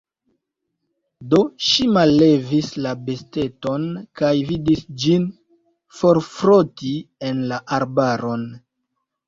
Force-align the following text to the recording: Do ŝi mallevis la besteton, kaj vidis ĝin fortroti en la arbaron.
Do 1.33 1.41
ŝi 1.65 1.85
mallevis 1.97 2.71
la 2.85 2.95
besteton, 3.11 3.85
kaj 4.21 4.33
vidis 4.49 4.83
ĝin 5.05 5.29
fortroti 6.01 6.93
en 7.31 7.47
la 7.55 7.65
arbaron. 7.81 8.53